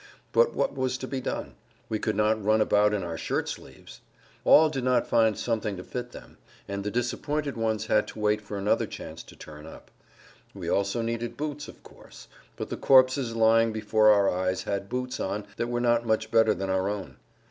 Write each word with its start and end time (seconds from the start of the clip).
But 0.31 0.55
what 0.55 0.73
was 0.73 0.97
to 0.97 1.07
be 1.07 1.21
done? 1.21 1.53
We 1.87 1.99
could 1.99 2.15
not 2.15 2.43
run 2.43 2.59
about 2.59 2.91
in 2.91 3.03
our 3.03 3.19
shirt 3.19 3.47
sleeves! 3.47 4.01
All 4.43 4.67
did 4.67 4.83
not 4.83 5.05
find 5.05 5.35
something[Pg 5.35 5.65
109] 5.65 5.77
to 5.77 5.83
fit 5.83 6.11
them, 6.11 6.37
and 6.67 6.83
the 6.83 6.89
disappointed 6.89 7.55
ones 7.55 7.85
had 7.85 8.07
to 8.07 8.19
wait 8.19 8.41
for 8.41 8.57
another 8.57 8.87
chance 8.87 9.21
to 9.21 9.35
turn 9.35 9.67
up. 9.67 9.91
We 10.55 10.67
also 10.67 11.03
needed 11.03 11.37
boots, 11.37 11.67
of 11.67 11.83
course; 11.83 12.27
but 12.55 12.71
the 12.71 12.77
corpses 12.77 13.35
lying 13.35 13.71
before 13.71 14.09
our 14.09 14.27
eyes 14.27 14.63
had 14.63 14.89
boots 14.89 15.19
on 15.19 15.45
that 15.57 15.67
were 15.67 15.79
not 15.79 16.03
much 16.07 16.31
better 16.31 16.55
than 16.55 16.71
our 16.71 16.89
own. 16.89 17.17